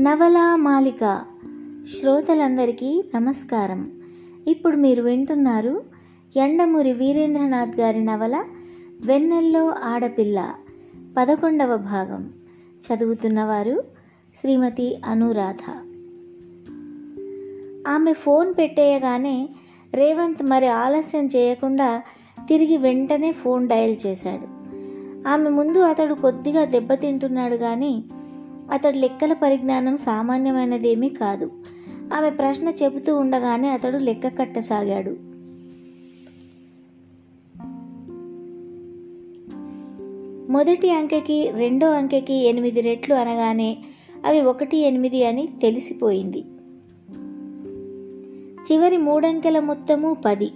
నవలా 0.00 0.56
మాలిక 0.56 1.24
శ్రోతలందరికీ 1.98 3.04
నమస్కారం. 3.14 3.92
ఇప్పుడు 4.48 4.76
మీరు 4.76 5.02
వింటున్నారు 5.02 5.82
ఎండమూరి 6.36 6.92
వీరేంద్రనాథ్ 6.92 7.80
గారి 7.80 8.04
నవల 8.04 8.44
వెన్నెల్లో 9.04 9.74
ఆడపిల్ల 9.84 10.54
పదకొండవ 11.16 11.76
భాగం. 11.76 12.32
చదువుతున్నవారు 12.62 13.82
శ్రీమతి 14.34 14.96
అనురాధ. 15.04 15.70
ఆమె 17.88 18.12
ఫోన్ 18.12 18.54
పెట్టేయగానే 18.58 19.48
రేవంత్ 19.94 20.42
మరి 20.42 20.66
ఆలస్యం 20.66 21.26
చేయకుండా 21.26 22.02
తిరిగి 22.48 22.76
వెంటనే 22.76 23.32
ఫోన్ 23.32 23.68
డయల్ 23.68 23.96
చేశాడు. 24.06 24.60
ఆమె 25.28 25.50
ముందు 25.50 25.78
అతడు 25.78 26.14
కొద్దిగా 26.14 26.64
దెబ్బతింటున్నాడు 26.64 27.56
కానీ 27.56 28.04
అతడు 28.72 28.96
లెక్కల 28.96 29.32
పరిజ్ఞానం 29.32 29.96
సామాన్యమైనదేమీ 29.96 31.08
కాదు. 31.08 31.50
ఆమె 32.14 32.30
ప్రశ్న 32.30 32.68
చెబుతూ 32.68 33.16
ఉండగానే 33.16 33.68
అతడు 33.68 33.96
లెక్క 33.96 34.28
కట్టసాగాడు. 34.28 35.30
మొదటి 40.52 40.90
అంకెకి 40.90 41.50
రెండో 41.50 41.90
అంకెకి 41.90 42.34
ఎనిమిది 42.34 42.80
రెట్లు 42.80 43.14
అనగానే 43.14 43.78
అవి 44.26 44.40
ఒకటి 44.40 44.76
ఎనిమిది 44.76 45.24
అని 45.24 45.48
తెలిసిపోయింది. 45.62 46.44
చివరి 48.72 48.96
మూడంకెల 48.96 49.60
మొత్తము 49.60 50.16
పది. 50.26 50.50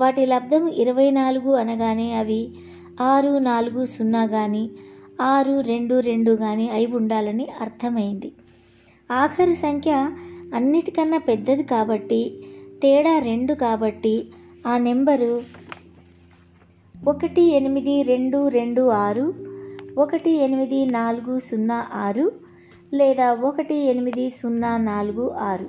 వాటి 0.00 0.26
లబ్ధము 0.26 0.68
ఇరవై 0.68 1.10
నాలుగు 1.10 1.52
అనగానే 1.52 2.12
అవి 2.12 2.50
ఆరు 3.00 3.38
నాలుగు 3.38 3.84
సున్నా 3.84 4.26
కానీ 4.26 4.70
ఆరు 5.30 5.54
రెండు 5.60 5.96
రెండు 6.00 6.32
కానీ 6.32 6.66
అయి 6.68 6.86
ఉండాలని 6.86 7.46
అర్థమైంది. 7.60 8.30
ఆఖరి 9.10 9.56
సంఖ్య 9.56 9.92
అన్నిటికన్నా 10.54 11.18
పెద్దది 11.18 11.64
కాబట్టి 11.64 12.20
తేడా 12.82 13.14
రెండు 13.18 13.54
కాబట్టి 13.54 14.14
ఆ 14.66 14.78
నెంబరు 14.78 15.32
ఒకటి 17.08 17.42
ఎనిమిది 17.56 17.94
రెండు 18.02 18.48
రెండు 18.48 18.82
ఆరు 18.88 19.26
ఒకటి 19.98 20.30
ఎనిమిది 20.30 20.80
నాలుగు 20.86 21.34
సున్నా 21.38 21.78
ఆరు 21.92 22.26
లేదా 22.94 23.26
ఒకటి 23.48 23.74
ఎనిమిది 23.74 24.24
సున్నా 24.30 24.70
నాలుగు 24.76 25.26
ఆరు. 25.50 25.68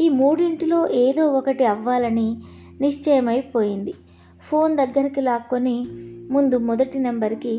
ఈ 0.00 0.08
మూడింటిలో 0.08 0.80
ఏదో 1.04 1.24
ఒకటి 1.32 1.64
అవ్వాలని 1.64 2.28
నిశ్చయమైపోయింది. 2.80 3.92
ఫోన్ 4.48 4.72
దగ్గరికి 4.76 5.20
లాక్కొని 5.20 5.76
ముందు 6.30 6.56
మొదటి 6.58 6.98
నెంబర్కి 6.98 7.54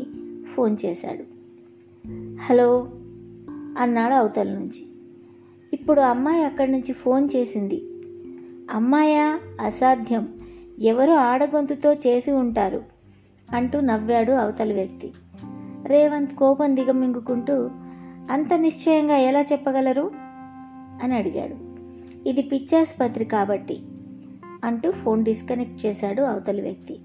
ఫోన్ 0.54 0.76
చేశాడు. 0.84 1.24
హలో 2.42 2.88
అన్నాడు 3.78 4.14
అవతల 4.14 4.48
నుంచి. 4.48 4.86
ఇప్పుడు 5.72 6.00
అమ్మాయి 6.00 6.44
అక్కడి 6.44 6.72
నుంచి 6.72 6.92
ఫోన్ 6.92 7.28
చేసింది. 7.36 7.84
అమ్మాయా 8.70 9.40
అసాధ్యం. 9.60 10.28
ఎవరో 10.80 11.14
ఆడగొంతుతో 11.14 11.92
చేసి 11.92 12.32
ఉంటారు 12.32 12.82
అంటూ 13.54 13.80
నవ్వాడు 13.80 14.32
అవతలి 14.32 14.74
వ్యక్తి. 14.74 15.12
రేవంత్ 15.86 16.34
కోపం 16.34 16.76
దిగమింగుకుంటూ 16.76 17.70
అంత 18.30 18.54
నిశ్చయంగా 18.54 19.16
ఎలా 19.16 19.42
చెప్పగలరు? 19.42 20.10
అని 21.02 21.14
అడిగాడు. 21.14 21.56
ఇది 22.28 22.42
పిచ్చాసుపత్రి 22.42 23.24
కాబట్టి 23.24 23.82
అంటూ 24.64 24.90
ఫోన్ 24.90 25.24
డిస్కనెక్ట్ 25.24 25.86
చేశాడు 25.86 26.22
అవతలి 26.22 26.62
వ్యక్తి. 26.62 27.00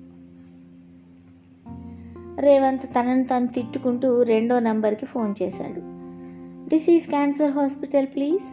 రేవంత్ 2.39 2.83
తనను 2.83 3.23
తను 3.23 3.47
తిట్టుకుంటూ 3.47 4.23
రెండో 4.23 4.59
నంబర్కి 4.59 5.05
ఫోన్ 5.05 5.35
చేశాడు. 5.41 5.81
This 6.69 6.89
is 6.89 7.07
cancer 7.07 7.51
hospital 7.51 8.07
please 8.07 8.43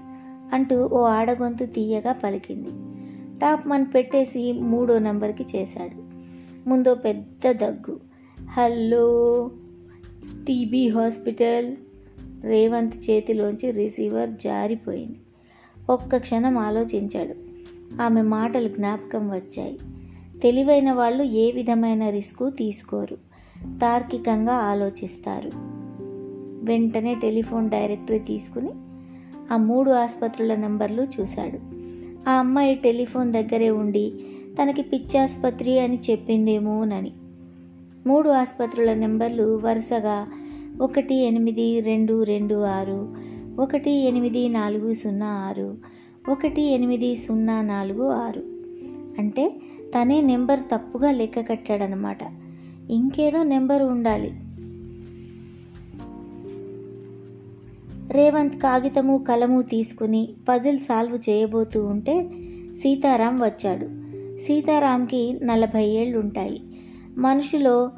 అంటూ 0.54 0.88
ఓ 0.92 1.02
ఆడగొంతు 1.02 1.64
తీయగా 1.64 2.12
పలికింది. 2.12 2.68
టాప్ 3.38 3.66
మన్ 3.66 3.86
పెట్టేసి 3.94 4.52
మూడో 4.52 4.98
నంబర్కి 4.98 5.46
చేశాడు. 5.56 6.04
ముందో 6.68 6.94
పెద్ద 6.94 7.50
దగ్గు. 7.50 8.00
హలో 8.50 9.50
టీబీ 10.46 10.88
హాస్పిటల్ 10.88 11.76
రేవంత్ 12.44 13.10
చేతిలోంచి 13.10 13.70
రిసీవర్ 13.70 14.30
జారిపోయింది. 14.30 15.16
ఒక్క 15.90 16.16
క్షణం 16.16 16.58
ఆలోచించాడు. 16.58 17.34
ఆమె 18.02 18.22
మాటలు 18.22 18.68
జ్ఞాపకం 18.68 19.30
వచ్చాయి. 19.30 19.78
తెలివైన 20.42 20.92
వాళ్ళు 20.92 21.22
ఏ 21.22 21.50
విధమైన 21.50 22.08
రిస్కు 22.08 22.50
తీసుకోరు. 22.50 23.33
తార్కికంగా 23.82 24.52
ఆలోచిస్తారు. 24.52 25.50
వెంటనే 26.64 27.14
టెలిఫోన్ 27.14 27.70
డైరెక్టరీ 27.70 28.18
తీసుకుని 28.18 28.70
ఆ 29.52 29.56
మూడు 29.56 29.90
ఆసుపత్రుల 29.90 30.54
నెంబర్లు 30.54 31.02
చూశాడు. 31.02 31.58
ఆ 32.28 32.32
అమ్మాయి 32.32 32.74
టెలిఫోన్ 32.74 33.32
దగ్గరే 33.32 33.70
ఉండి 33.70 34.12
తనకి 34.62 34.82
పిచ్చాసుపత్రి 34.82 35.78
అని 35.78 35.98
చెప్పిందేమోనని. 36.10 37.12
మూడు 38.06 38.28
ఆసుపత్రుల 38.28 38.94
నెంబర్లు 38.94 39.60
వరుసగా 39.64 40.28
ఒకటి 40.80 41.14
ఎనిమిది 41.14 41.80
రెండు 41.80 42.22
రెండు 42.22 42.62
ఆరు 42.62 43.14
ఒకటి 43.58 43.90
ఎనిమిది 43.90 44.48
నాలుగు 44.48 44.92
సున్నా 44.92 45.26
ఆరు 45.26 45.76
ఒకటి 46.28 46.62
ఎనిమిది 46.62 47.16
సున్నా 47.16 47.62
నాలుగు 47.62 48.08
ఆరు. 48.08 48.42
అంటే 49.18 49.52
తనే 49.98 50.20
నెంబర్ 50.20 50.60
తప్పుగా 50.60 51.10
లెక్క 51.10 51.40
కట్టాడనమాట 51.40 52.18
ఇంకేదో 52.90 53.42
నెంబర్ 53.42 53.82
ఉండాలి. 53.82 54.34
రేవంత్ 58.12 58.56
కాగితము 58.56 59.24
కలము 59.28 59.62
తీసుకుని 59.62 60.28
పజిల్ 60.48 60.78
సాల్వ్ 60.78 61.30
చేయబోతూ 61.30 61.86
ఉంటే 61.86 62.30
సీతారాం 62.82 63.36
వచ్చాడు. 63.36 63.86
సీతారాంకి 64.38 65.40
నలభై 65.42 65.86
ఏళ్ళు 65.86 66.18
ఉంటాయి 66.18 66.60
మనుషులో 67.18 67.90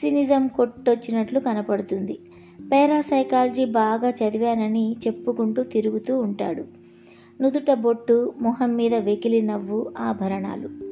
సినిజం 0.00 0.48
కొట్టొచ్చినట్లు 0.48 1.40
కనపడుతుంది. 1.40 2.18
పారాసైకాలజీ 2.72 3.64
బాగా 3.64 4.10
చదివానని 4.10 4.96
చెప్పుకుంటూ 5.06 5.62
తిరుగుతూ 5.62 6.20
ఉంటాడు. 6.20 6.64
నుదుట 7.42 7.72
బొట్టు 7.72 8.32
మొహం 8.40 8.76
మీద 8.76 8.94
వెకిలి 8.94 9.42
నవ్వు 9.42 9.92
ఆభరణాలు. 9.98 10.87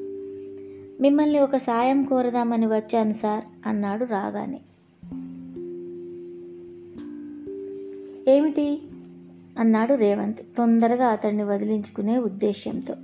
మిమ్మల్ని 1.01 1.39
ఒక 1.39 1.57
సాయం 1.57 2.05
కోరదామని 2.05 2.67
వచ్చాను 2.67 3.13
సార్ 3.13 3.45
అన్నాడు 3.67 4.05
రాగానే. 4.05 4.61
ఏమిటి? 8.33 8.83
అన్నాడు 9.59 9.95
రేవంత్ 9.95 10.39
తొందరగా 10.59 11.07
అతన్ని 11.07 11.43
వదిలించుకునే 11.43 12.19
ఉద్దేశ్యంతో. 12.19 12.95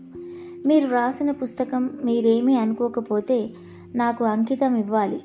మీరు 0.67 0.89
రాసిన 0.89 1.31
పుస్తకం 1.31 1.91
మీరేమీ 2.05 2.55
అనుకోకపోతే 2.55 3.51
నాకు 3.95 4.25
అంకితం 4.25 4.77
ఇవ్వాలి. 4.77 5.21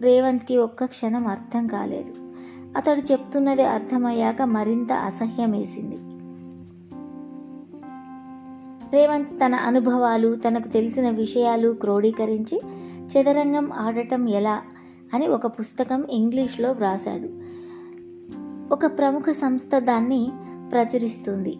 రేవంత్కి 0.00 0.56
ఒక్క 0.56 0.84
క్షణం 0.84 1.26
అర్థం 1.26 1.66
కాలేదు. 1.66 2.14
అతడు 2.76 3.12
చెప్తున్నది 3.12 3.62
అర్థమయ్యాక 3.62 4.42
మరింత 4.42 4.92
అసహ్యం 4.92 5.50
వేసింది 5.50 6.11
రేవంత్ 8.92 9.30
తన 9.30 9.54
అనుభవాలు 9.54 10.34
తనకు 10.34 10.68
తెలిసిన 10.68 11.10
విషయాలు 11.10 11.72
క్రోడీకరించి 11.72 12.60
చదరంగం 13.06 13.72
ఆడటం 13.72 14.28
ఎలా 14.28 14.62
అని 15.14 15.28
ఒక 15.28 15.46
పుస్తకం 15.46 16.04
ఇంగ్లీష్లో 16.10 16.72
వ్రాశాడు. 16.72 17.28
ఒక 18.74 18.86
ప్రముఖ 18.86 19.24
సంస్థ 19.30 19.78
దాన్ని 19.78 20.32
ప్రచురిస్తుంది. 20.70 21.56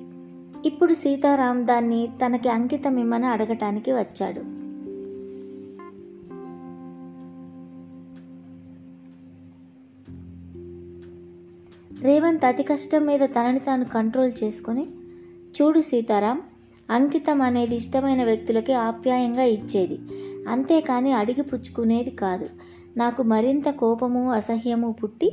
ఇప్పుడు 0.67 0.95
సీతారాం 0.95 1.67
దాన్ని 1.67 2.09
తనకి 2.27 2.49
అంకితం 2.49 2.97
ఇమ్మని 2.97 3.27
అడగటానికి 3.27 3.93
వచ్చాడు. 3.93 4.63
రేవంత్ 12.05 12.45
అతి 12.45 12.63
కష్టం 12.63 13.07
మీద 13.07 13.21
తనని 13.21 13.59
తాను 13.59 13.85
కంట్రోల్ 13.85 14.33
చేసుకొని 14.45 14.87
చూడు 15.63 15.81
సీతారాం 15.81 16.43
అంకితం 16.93 17.43
అనేది 17.43 17.75
ఇష్టమైన 17.75 18.25
వ్యక్తులకి 18.25 18.73
ఆప్యాయంగా 18.73 19.43
ఇచ్చేది. 19.43 19.99
అంతేకాని 20.49 21.13
అడిగి 21.13 21.43
పుచ్చుకునేది 21.43 22.11
కాదు. 22.11 22.47
నాకు 22.97 23.23
మరింత 23.23 23.71
కోపము 23.71 24.33
అసహ్యము 24.33 24.93
పుట్టి 24.93 25.31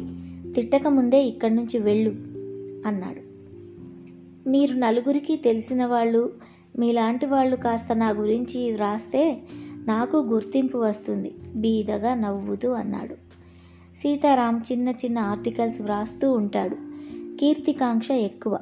తిట్టక 0.56 0.88
ముందే 0.88 1.24
ఇక్కడి 1.24 1.56
నుంచి 1.56 1.80
వెళ్ళు 1.80 2.10
అన్నాడు. 2.88 3.30
మీరు 4.50 4.74
నలుగురికి 4.74 5.36
తెలిసిన 5.36 5.86
వాళ్ళు 5.86 6.34
మీలాంటి 6.80 7.26
వాళ్ళు 7.26 7.56
కాస్త 7.56 7.96
నా 7.96 8.10
గురించి 8.10 8.72
వ్రాస్తే 8.72 9.42
నాకు 9.88 10.18
గుర్తింపు 10.18 10.78
వస్తుంది. 10.78 11.36
బీదగా 11.56 12.14
నవ్వుతూ 12.14 12.72
అన్నాడు. 12.72 13.16
సీతారాం 13.98 14.64
చిన్న 14.72 14.90
చిన్న 14.90 15.20
ఆర్టికల్స్ 15.20 15.82
వ్రాస్తూ 15.82 16.32
ఉంటాడు. 16.32 16.76
కీర్తికాంక్ష 17.38 18.12
ఎక్కువ. 18.12 18.60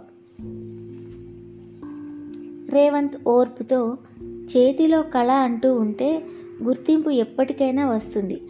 రేవంత్ 2.69 3.27
ఓర్పుతో 3.27 3.97
చేతిలో 4.23 5.01
కళ 5.01 5.31
అంటూ 5.31 5.75
ఉంటే 5.75 6.23
గుర్తింపు 6.63 7.09
ఎప్పటికైనా 7.09 7.89
వస్తుంది. 7.89 8.41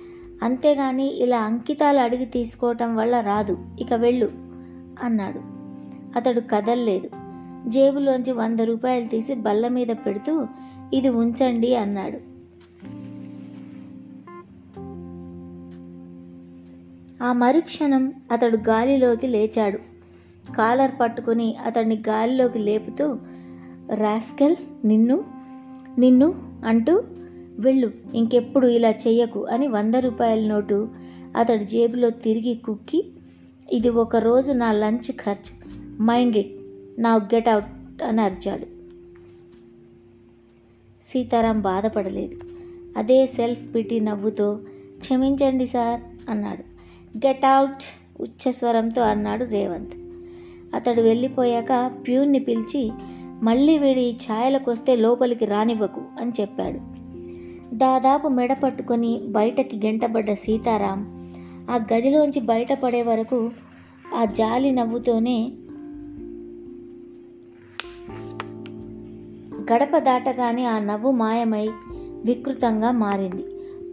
అంతేగాని 0.43 1.23
ఇలా 1.23 1.39
అంకితాలు 1.39 1.99
అడిగి 1.99 2.25
తీసుకోవటం 2.25 2.95
వల్ల 2.95 3.19
రాదు. 3.19 3.57
ఇక 3.79 3.93
వెళ్ళు 3.93 4.29
అన్నాడు. 5.03 5.39
అతడు 6.17 6.41
కదల్లేదు. 6.51 7.09
జేబులోంచి 7.69 8.31
వంద 8.31 8.59
రూపాయలు 8.59 9.05
తీసి 9.05 9.35
బల్ల 9.35 9.67
మీద 9.67 9.87
పెడుతూ 9.87 10.47
ఇది 10.93 11.09
ఉంచండి 11.09 11.75
అన్నాడు. 11.75 12.37
ఆ 17.23 17.33
మరుక్షణం 17.33 18.13
అతడు 18.31 18.57
గాలిలోకి 18.57 19.27
లేచాడు. 19.27 19.77
కాలర్ 20.51 20.91
పట్టుకుని 21.01 21.55
అతడిని 21.65 22.03
గాలిలోకి 22.09 22.59
లేపుతూ 22.59 23.17
రాస్కెల్ 23.93 24.55
నిన్ను 24.85 25.23
నిన్ను 25.97 26.33
అంటూ 26.65 27.03
వెళ్ళు 27.59 27.91
ఇంకెప్పుడు 28.15 28.67
ఇలా 28.67 28.89
చెయ్యకు 28.89 29.45
అని 29.45 29.67
వంద 29.67 29.95
రూపాయల 29.95 30.47
నోటు 30.47 30.89
అతడి 31.37 31.65
జేబులో 31.65 32.09
తిరిగి 32.09 32.55
కుక్కి 32.55 33.05
ఇది 33.71 33.89
ఒక 33.89 34.15
రోజు 34.15 34.51
నా 34.51 34.71
లంచ్ 34.71 35.11
ఖర్చు 35.11 35.77
మైండ్ 36.01 36.37
ఇట్ 36.37 36.57
నా 36.99 37.15
గెట్ 37.15 37.49
అవుట్ 37.49 38.03
అని 38.03 38.21
అరిచాడు. 38.21 38.63
సీతారాం 41.09 41.61
బాధపడలేదు. 41.61 42.37
అదే 42.97 43.25
సెల్ఫ్ 43.25 43.75
పిటి 43.75 43.99
నవ్వుతో 43.99 44.59
క్షమించండి 44.99 45.65
సార్ 45.65 46.01
అన్నాడు. 46.29 46.63
గెట్ 47.27 47.45
అవుట్ 47.45 47.83
ఉచ్చస్వరంతో 48.21 49.01
అన్నాడు 49.01 49.45
రేవంత్. 49.45 49.91
అతడు 50.75 51.01
వెళ్ళిపోయాక 51.01 51.91
ప్యూన్ని 52.07 52.39
పిలిచి 52.39 52.91
మళ్ళీ 53.43 53.77
వీడి 53.77 54.17
ఛాయలకు 54.23 54.71
వస్తే 54.71 54.95
లోపలికి 54.95 55.45
రానివ్వకు 55.45 56.01
అని 56.19 56.31
చెప్పాడు. 56.41 56.97
దాదాపు 57.75 58.27
మెడ 58.27 58.57
పట్టుకొని 58.63 59.21
బయటకి 59.27 59.77
గెంటబడ్డ 59.77 60.33
సీతారాం 60.33 61.27
ఆ 61.69 61.79
గదిలోంచి 61.93 62.39
బయటపడే 62.39 63.03
వరకు 63.03 63.51
ఆ 64.15 64.25
జాలి 64.25 64.71
నవ్వుతోనే 64.71 65.51
గడప 69.73 69.97
దాటగానే 69.97 70.65
ఆ 70.65 70.79
నవ్వు 70.79 71.11
మాయమై 71.11 71.67
వికృతంగా 72.25 72.91
మారింది. 72.91 73.45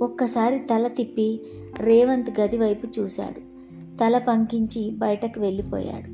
ఒక్కసారి 0.03 0.59
తల 0.59 0.89
తిప్పి 0.89 1.41
రేవంత్ 1.81 2.41
గది 2.41 2.59
వైపు 2.59 3.01
చూశాడు. 3.01 3.41
తల 3.99 4.19
పంకించి 4.19 4.91
బయటకు 4.91 5.41
వెళ్ళిపోయాడు. 5.41 6.14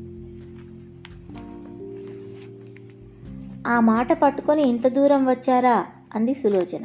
ఆ 3.70 3.80
మాట 3.80 4.12
పట్టుకొని 4.12 4.62
ఇంత 4.62 4.88
దూరం 4.88 5.28
వచ్చారా? 5.28 5.86
అంది 6.14 6.34
సులోచన. 6.34 6.84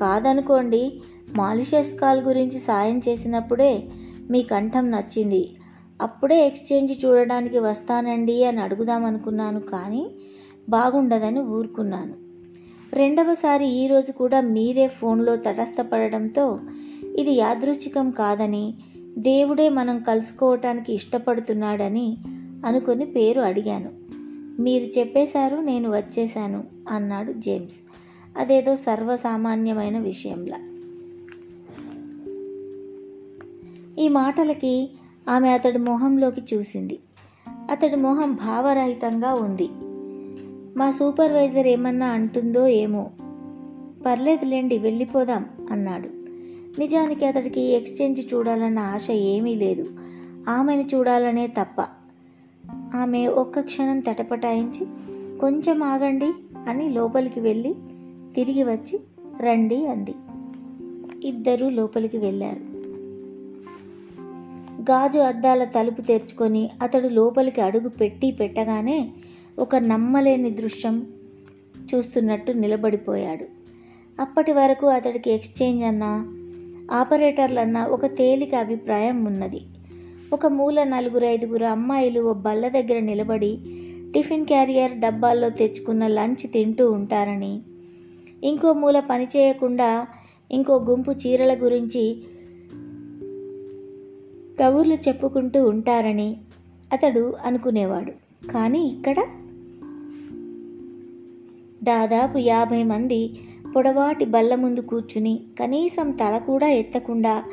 కాదనుకోండి 0.00 1.00
మాలిషియస్ 1.36 1.94
కాల్ 1.94 2.20
గురించి 2.20 2.58
సాయం 2.58 3.00
చేసినప్పుడే 3.08 3.82
మీ 4.30 4.42
కంఠం 4.42 4.90
నచ్చింది. 4.90 5.56
అప్పుడే 6.02 6.46
ఎక్స్చేంజ్ 6.46 7.04
చూడడానికి 7.04 7.58
వస్తానండి 7.58 8.44
అని 8.44 8.60
అడుగుదామనుకున్నాను 8.60 9.60
కానీ 9.60 10.10
బాగుండదని 10.68 11.40
ఊరుకున్నాను. 11.40 12.14
రెండవసారి 12.92 13.66
ఈరోజు 13.66 14.12
కూడా 14.12 14.40
మీరే 14.40 14.88
ఫోన్లో 14.88 15.36
తటస్థపడడంతో 15.36 16.58
ఇది 17.18 17.32
యాదృచ్ఛికం 17.32 18.10
కాదని 18.10 18.74
దేవుడే 19.18 19.68
మనం 19.68 19.98
కలుసుకోవటానికి 19.98 20.94
ఇష్టపడుతున్నాడని 20.94 22.18
అనుకుని 22.66 23.06
పేరు 23.06 23.40
అడిగాను. 23.40 23.99
మీరు 24.60 24.98
చెప్పేశారు 24.98 25.56
నేను 25.56 25.96
వచ్చేశాను 25.96 26.64
అన్నాడు 26.88 27.32
జేమ్స్. 27.32 27.80
అదేదో 28.38 28.76
సర్వసామాన్యమైన 28.76 29.98
విషయంలా. 29.98 30.56
ఈ 34.02 34.08
మాటలకి 34.08 34.90
ఆమె 35.28 35.48
అతడి 35.48 35.78
మొహంలోకి 35.78 36.42
చూసింది. 36.54 36.98
అతడి 37.48 37.96
మొహం 37.96 38.34
భావరహితంగా 38.34 39.34
ఉంది. 39.34 39.68
మా 40.78 40.90
సూపర్వైజర్ 40.90 41.66
ఏమన్నా 41.66 42.06
అంటుందో 42.06 42.66
ఏమో. 42.66 43.10
పర్లేదులేండి 44.06 44.78
వెళ్ళిపోదాం 44.78 45.46
అన్నాడు. 45.70 46.08
నిజానికి 46.80 47.26
అతడికి 47.26 47.60
ఎక్స్చేంజ్ 47.60 48.34
చూడాలన్న 48.34 48.78
ఆశ 48.78 49.10
ఏమీ 49.10 49.54
లేదు. 49.54 49.84
ఆమెను 50.48 50.82
చూడాలనే 50.82 51.46
తప్ప. 51.46 51.99
ఆమె 52.94 53.26
ఒక్క 53.26 53.60
క్షణం 53.60 54.00
తటపటాయించి 54.00 54.86
కొంచెం 55.40 55.82
ఆగండి 55.82 56.32
అని 56.68 56.88
లోపలికి 56.88 57.40
వెళ్ళి 57.40 57.74
తిరిగి 58.34 58.62
వచ్చి 58.62 59.00
రండి 59.40 59.86
అంది. 59.86 60.14
ఇద్దరూ 61.24 61.68
లోపలికి 61.68 62.18
వెళ్ళారు. 62.18 62.70
గాజు 64.80 65.18
అద్దాల 65.18 65.64
తలుపు 65.64 66.00
తెరుచుకొని 66.00 66.70
అతడు 66.82 67.08
లోపలికి 67.08 67.60
అడుగు 67.60 67.88
పెట్టి 67.88 68.30
పెట్టగానే 68.30 69.10
ఒక 69.58 69.76
నమ్మలేని 69.76 70.50
దృశ్యం 70.50 71.06
చూస్తున్నట్టు 71.94 72.52
నిలబడిపోయాడు. 72.52 73.44
అప్పటి 74.20 74.52
వరకు 74.52 74.86
అతడికి 74.86 75.30
ఎక్స్చేంజ్ 75.30 75.84
అన్నా 75.84 76.36
ఆపరేటర్లన్నా 76.92 77.86
ఒక 77.86 78.06
తేలిక 78.06 78.54
అభిప్రాయం 78.54 79.24
ఉన్నది. 79.24 79.60
ఒక 80.32 80.46
మూల 80.46 80.84
నలుగురు 80.84 81.24
ఐదుగురు 81.24 81.64
అమ్మాయిలు 81.64 82.20
ఓ 82.20 82.32
బల్ల 82.32 82.68
దగ్గర 82.68 82.98
నిలబడి 82.98 83.58
టిఫిన్ 84.14 84.46
క్యారియర్ 84.46 84.92
డబ్బాల్లో 84.92 85.50
తెచ్చుకున్న 85.50 86.06
లంచ్ 86.06 86.52
తింటూ 86.52 86.90
ఉంటారని. 86.90 87.60
ఇంకో 88.44 88.72
మూల 88.72 89.00
పని 89.00 89.24
చేయకుండా 89.24 90.06
ఇంకో 90.52 90.74
గుంపు 90.88 91.10
చీరల 91.10 91.54
గురించి 91.54 92.22
కబుర్లు 94.60 94.94
చెప్పుకుంటూ 94.94 95.68
ఉంటారని 95.68 96.36
అతడు 96.92 97.34
అనుకునేవాడు. 97.44 98.12
కానీ 98.52 98.82
ఇక్కడ 98.86 99.16
దాదాపు 101.82 102.38
యాభై 102.38 102.82
మంది 102.82 103.40
పొడవాటి 103.76 104.24
బల్ల 104.24 104.54
ముందు 104.54 104.80
కూర్చుని 104.80 105.40
కనీసం 105.60 106.10
తల 106.10 106.38
కూడా 106.38 106.68
ఎత్తకుండా 106.68 107.44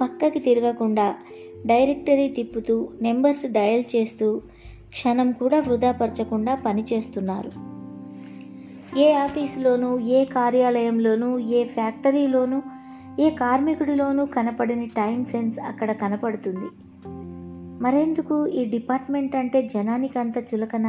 పక్కకి 0.00 0.38
తిరగకుండా 0.38 1.14
డైరెక్టరీ 1.66 2.28
తిప్పుతూ 2.28 2.88
నెంబర్స్ 3.02 3.52
డయల్ 3.52 3.84
చేస్తూ 3.96 4.42
క్షణం 4.88 5.32
కూడా 5.32 5.60
వృధాపరచకుండా 5.60 6.54
పనిచేస్తున్నారు. 6.54 7.76
ఏ 8.98 9.12
ఆఫీసులోనూ 9.12 9.98
ఏ 9.98 10.24
కార్యాలయంలోనూ 10.24 11.38
ఏ 11.38 11.64
ఫ్యాక్టరీలోనూ 11.64 12.62
ఏ 13.20 13.30
కార్మికుడిలోనూ 13.30 14.26
కనపడని 14.26 14.86
టైం 14.86 15.24
సెన్స్ 15.24 15.58
అక్కడ 15.58 15.92
కనపడుతుంది. 15.92 16.66
మరెందుకు 17.82 18.46
ఈ 18.46 18.64
డిపార్ట్మెంట్ 18.64 19.36
అంటే 19.36 19.62
జనానికి 19.62 20.18
అంత 20.18 20.38
చులకన? 20.38 20.86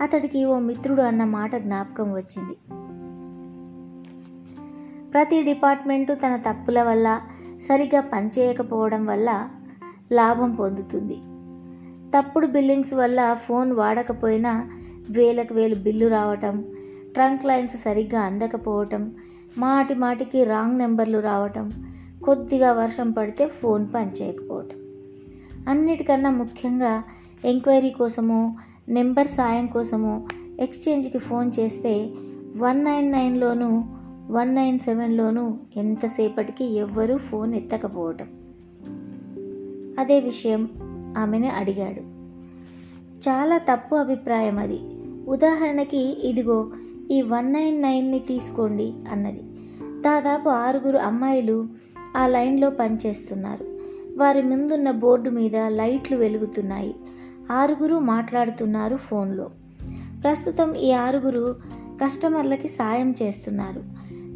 అతడికి 0.00 0.44
ఓ 0.44 0.58
మిత్రుడు 0.58 1.02
అన్న 1.02 1.24
మాట 1.24 1.56
జ్ఞాపకం 1.56 2.12
వచ్చింది. 2.12 2.56
ప్రతి 5.12 5.42
డిపార్ట్మెంటు 5.42 6.12
తన 6.14 6.36
తప్పుల 6.36 6.82
వల్ల 6.82 7.20
సరిగా 7.58 8.00
పనిచేయకపోవడం 8.00 9.06
వల్ల 9.06 9.48
లాభం 10.12 10.54
పొందుతుంది. 10.54 11.16
తప్పుడు 12.10 12.46
బిల్లింగ్స్ 12.46 12.94
వల్ల 12.94 13.34
ఫోన్ 13.34 13.72
వాడకపోయినా 13.72 14.70
వేలకు 15.10 15.54
వేలు 15.54 15.74
బిల్లు 15.74 16.06
రావటం 16.06 16.64
ట్రంక్ 17.14 17.44
లైన్స్ 17.44 17.76
సరిగ్గా 17.76 18.20
అందకపోవటం 18.20 19.12
మాటి 19.58 19.94
మాటికి 19.94 20.44
రాంగ్ 20.44 20.78
నెంబర్లు 20.78 21.18
రావటం 21.18 21.70
కొద్దిగా 22.24 22.72
వర్షం 22.72 23.10
పడితే 23.10 23.46
ఫోన్ 23.46 23.86
పనిచేయకపోవటం 23.94 24.78
అన్నిటికన్నా 25.68 26.30
ముఖ్యంగా 26.30 27.02
ఎంక్వైరీ 27.44 27.90
కోసమో 27.90 28.56
నెంబర్ 28.88 29.26
సాయం 29.26 29.66
కోసమో 29.66 30.28
ఎక్స్చేంజ్కి 30.60 31.18
ఫోన్ 31.18 31.52
చేస్తే 31.60 32.10
వన్ 32.56 32.84
నైన్ 32.84 33.12
నైన్లోనూ 33.12 33.84
వన్ 34.32 34.54
నైన్ 34.54 34.78
సెవెన్లోనూ 34.78 35.54
ఎంతసేపటికి 35.76 36.64
ఎవ్వరూ 36.64 37.16
ఫోన్ 37.16 37.54
ఎత్తకపోవటం. 37.54 38.26
అదే 39.98 40.20
విషయం 40.20 40.68
ఆమెను 41.18 41.48
అడిగాడు. 41.48 42.16
చాలా 43.28 43.58
తప్పు 43.58 43.94
అభిప్రాయం 43.94 44.58
అది. 44.58 44.78
ఉదాహరణకి 45.28 46.28
ఇదిగో 46.28 46.70
ఈ 47.10 47.22
వన్ 47.22 47.52
నైన్ 47.52 47.82
నైన్ని 47.82 48.18
తీసుకోండి 48.18 48.94
అన్నది. 49.12 49.42
దాదాపు 50.00 50.48
ఆరుగురు 50.48 50.98
అమ్మాయిలు 50.98 51.68
ఆ 52.16 52.26
లైన్లో 52.26 52.70
పనిచేస్తున్నారు. 52.70 53.64
వారి 54.16 54.42
ముందున్న 54.42 54.90
బోర్డు 54.90 55.30
మీద 55.30 55.56
లైట్లు 55.56 56.16
వెలుగుతున్నాయి. 56.16 56.94
ఆరుగురు 57.50 57.98
మాట్లాడుతున్నారు 57.98 58.96
ఫోన్లో. 58.96 59.50
ప్రస్తుతం 60.22 60.74
ఈ 60.74 60.92
ఆరుగురు 60.92 61.56
కస్టమర్లకి 62.02 62.68
సాయం 62.68 63.14
చేస్తున్నారు. 63.22 63.80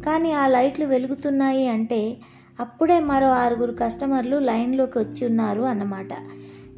కానీ 0.05 0.31
ఆ 0.31 0.47
లైట్లు 0.47 0.85
వెలుగుతున్నాయి 0.85 1.67
అంటే 1.67 2.17
అప్పుడే 2.59 2.99
మరో 2.99 3.27
ఆరుగురు 3.27 3.71
కస్టమర్లు 3.71 4.37
లైన్లోకి 4.37 4.99
వచ్చి 4.99 5.27
ఉన్నారు 5.27 5.61
అన్నమాట. 5.61 6.09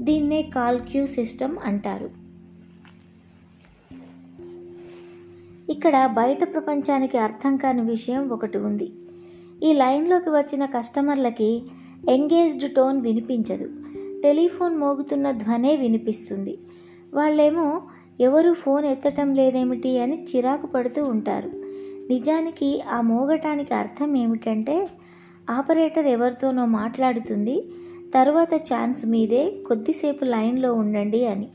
దీన్నే 0.02 0.42
కాల్ 0.42 0.80
క్యూ 0.80 1.06
సిస్టమ్ 1.06 1.58
అంటారు. 1.64 2.10
ఇక్కడ 5.72 6.06
బయట 6.06 6.54
ప్రపంచానికి 6.54 7.18
అర్థం 7.18 7.58
కాని 7.58 7.82
విషయం 7.82 8.30
ఒకటి 8.30 8.58
ఉంది. 8.58 8.92
ఈ 9.64 9.74
లైన్లోకి 9.74 10.30
వచ్చిన 10.30 10.66
కస్టమర్లకి 10.66 11.64
ఎంగేజ్డ్ 12.10 12.76
టోన్ 12.76 13.02
వినిపించదు. 13.02 13.70
టెలిఫోన్ 14.24 14.78
మోగుతున్న 14.78 15.32
ధ్వనే 15.32 15.76
వినిపిస్తుంది. 15.76 16.58
వాళ్ళేమో 17.14 17.82
ఎవరు 18.20 18.54
ఫోన్ 18.54 18.86
ఎత్తటం 18.86 19.34
లేదేమిటి 19.34 20.00
అని 20.00 20.26
చిరాకు 20.36 20.68
పడుతూ 20.68 21.04
ఉంటారు. 21.04 21.52
నిజానికి 22.10 22.82
ఆ 22.82 23.02
మోగటానికి 23.02 23.74
అర్థం 23.74 24.18
ఏమిటంటే 24.18 24.90
ఆపరేటర్ 25.50 26.06
ఎవరితోనో 26.06 26.66
మాట్లాడుతుంది. 26.66 27.66
తర్వాత 28.14 28.50
ఛాన్స్ 28.56 29.06
మీదే 29.06 29.52
కొద్దిసేపు 29.68 30.26
లైన్లో 30.26 30.74
ఉండండి 30.74 31.26
అని. 31.26 31.48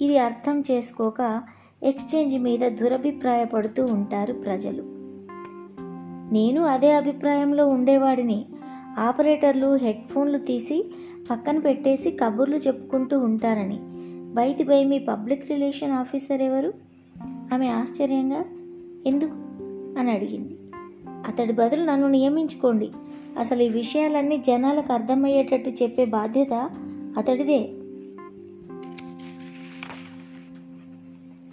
ఇది 0.00 0.18
అర్థం 0.18 0.60
చేసుకోక 0.60 1.42
ఎక్స్చేంజ్ 1.82 2.38
మీద 2.38 2.60
దురభిప్రాయపడుతూ 2.60 3.84
ఉంటారు 3.84 4.32
ప్రజలు. 4.32 4.82
నేను 6.32 6.62
అదే 6.62 6.92
అభిప్రాయంలో 6.92 7.68
ఉండేవాడిని. 7.68 8.44
ఆపరేటర్లు 8.98 9.74
హెడ్ 9.76 10.08
ఫోన్లు 10.08 10.38
తీసి 10.38 10.92
పక్కన 11.30 11.58
పెట్టేసి 11.58 12.10
కబుర్లు 12.10 12.56
చెప్పుకుంటూ 12.56 13.18
ఉంటారని. 13.18 13.78
బయటి 14.34 14.64
బై 14.64 14.84
మీ 14.84 14.98
పబ్లిక్ 14.98 15.50
రిలేషన్ 15.50 15.92
ఆఫీసర్ 15.92 16.42
ఎవరు? 16.42 16.72
ఆమె 17.54 17.68
ఆశ్చర్యంగా 17.68 18.44
ఎందుకు? 19.06 19.34
అని 20.00 20.10
అడిగింది. 20.10 20.56
అతడి 21.26 21.52
బదులు 21.52 21.84
నన్ను 21.84 22.08
నియమించుకోండి. 22.08 22.90
అసలు 23.38 23.62
ఈ 23.62 23.68
విషయాలన్నీ 23.68 24.36
జనాలకు 24.36 24.92
అర్థమయ్యేటట్టు 24.92 25.70
చెప్పే 25.70 26.04
బాధ్యత 26.04 26.70
అతడిదే. 27.18 27.70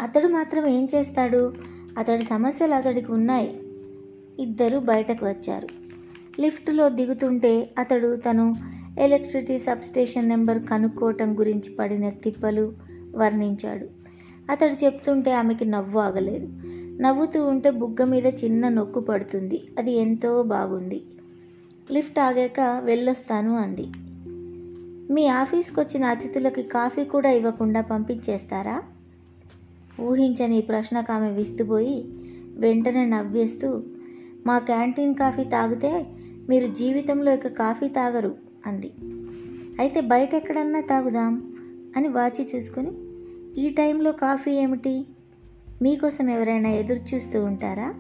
అతడు 0.02 0.28
మాత్రం 0.28 0.68
ఏం 0.68 0.88
చేస్తాడు? 0.96 1.54
అతడి 1.98 2.24
సమస్యలు 2.24 2.74
అతడికి 2.74 3.12
ఉన్నాయి. 3.12 3.60
ఇద్దరు 4.40 4.80
బయటకు 4.80 5.26
వచ్చారు. 5.26 5.68
లిఫ్ట్లో 6.42 6.90
దిగుతుంటే 6.90 7.70
అతడు 7.80 8.16
తను 8.16 8.54
ఎలక్ట్రిసిటీ 9.00 9.58
సబ్స్టేషన్ 9.58 10.30
నెంబర్ 10.30 10.64
కనుక్కోవటం 10.64 11.40
గురించి 11.40 11.76
పడిన 11.80 12.10
తిప్పలు 12.10 12.74
వర్ణించాడు. 13.16 13.88
అతడు 14.52 14.86
చెప్తుంటే 14.86 15.32
ఆమెకి 15.32 15.66
నవ్వు 15.66 16.00
ఆగలేదు. 16.00 16.48
నవ్వుతూ 17.02 17.48
ఉంటే 17.48 17.72
బుగ్గ 17.72 18.04
మీద 18.04 18.26
చిన్న 18.26 18.70
నొక్కు 18.70 19.00
పడుతుంది. 19.00 19.62
అది 19.78 19.92
ఎంతో 19.92 20.44
బాగుంది. 20.44 21.02
లిఫ్ట్ 21.92 22.20
ఆగాక 22.20 22.82
వెళ్ళొస్తాను 22.84 23.58
అంది. 23.58 23.88
మీ 25.14 25.28
ఆఫీస్కి 25.28 25.80
వచ్చిన 25.80 26.04
అతిథులకి 26.04 26.64
కాఫీ 26.64 27.04
కూడా 27.04 27.32
ఇవ్వకుండా 27.32 27.82
పంపించేస్తారా? 27.82 28.84
ఊహించని 30.02 30.58
ఈ 30.58 30.62
ప్రశ్నకు 30.62 31.12
ఆమె 31.12 31.32
విస్తుపోయి 31.32 32.06
వెంటనే 32.58 33.06
నవ్వేస్తూ 33.06 33.84
మా 34.46 34.60
క్యాంటీన్ 34.60 35.16
కాఫీ 35.16 35.44
తాగితే 35.44 36.06
మీరు 36.50 36.68
జీవితంలో 36.68 37.34
ఇక 37.34 37.48
కాఫీ 37.48 37.88
తాగరు 37.88 38.36
అంది. 38.68 38.92
అయితే 39.80 40.02
బయట 40.02 40.36
ఎక్కడన్నా 40.36 40.80
తాగుదాం 40.80 41.56
అని 41.96 42.08
వాచి 42.08 42.48
చూసుకొని 42.56 42.92
ఈ 43.62 43.70
టైంలో 43.70 44.12
కాఫీ 44.12 44.52
ఏమిటి? 44.52 45.06
మీకోసం 45.82 46.30
ఎవరైనా 46.30 46.70
ఎదురు 46.70 47.16
చూస్తూ 47.16 47.46
ఉంటారా? 47.46 47.94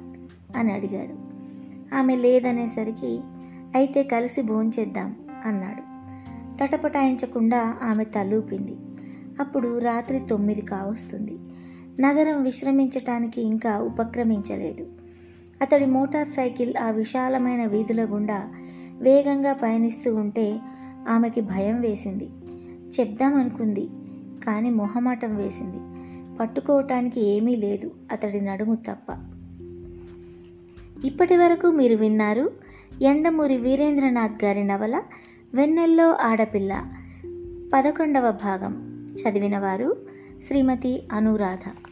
అని 0.55 0.73
అడిగాడు. 0.73 1.29
ఆమె 1.95 2.15
లేదనేసరికి 2.15 3.19
అయితే 3.75 4.03
కలిసి 4.03 4.41
భోంచేద్దాం 4.41 5.15
అన్నాడు. 5.45 5.89
తటపటాయించకుండా 6.57 7.77
ఆమె 7.83 8.03
తలూపింది. 8.03 8.75
అప్పుడు 9.39 9.77
రాత్రి 9.77 10.19
తొమ్మిది 10.29 10.61
కావస్తుంది. 10.61 11.37
నగరం 12.01 12.43
విశ్రమించటానికి 12.43 13.41
ఇంకా 13.41 13.79
ఉపక్రమించలేదు. 13.79 14.85
అతడి 15.61 15.85
మోటార్ 15.85 16.27
సైకిల్ 16.27 16.75
ఆ 16.75 16.89
విశాలమైన 16.89 17.65
వీధుల 17.65 18.03
గుండా 18.03 18.49
వేగంగా 19.01 19.53
పయనిస్తూ 19.53 20.15
ఉంటే 20.15 20.59
ఆమెకి 21.09 21.41
భయం 21.41 21.81
వేసింది. 21.81 22.29
చెప్దామనుకుంది 22.99 23.89
కానీ 24.45 24.69
మొహమాటం 24.69 25.35
వేసింది. 25.35 25.98
పట్టుకోవటానికి 26.39 27.21
ఏమీ 27.21 27.55
లేదు. 27.55 27.91
అతడి 28.11 28.41
నడుము 28.41 28.75
తప్ప. 28.75 29.11
ఇప్పటి 31.05 31.37
వరకు 31.37 31.67
మీరు 31.67 31.95
విన్నారు 31.95 32.51
ఎండమూరి 33.01 33.57
వీరేంద్రనాథ్ 33.57 34.43
గారి 34.43 34.63
నవల 34.63 35.01
వెన్నెల్లో 35.53 36.17
ఆడపిల్ల 36.21 36.85
పదకొండవ 37.73 38.31
భాగం. 38.31 38.73
చదివినవారు 39.13 39.97
శ్రీమతి 40.47 41.03
అనురాధ. 41.11 41.88